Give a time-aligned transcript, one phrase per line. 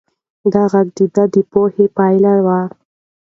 [0.53, 2.59] دا غږ د ده د پوهې پایله وه.